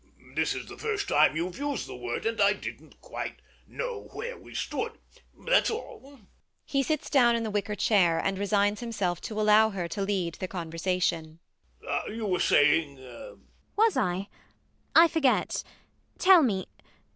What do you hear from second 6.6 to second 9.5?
[He sits down in the wicker chair; and resigns himself to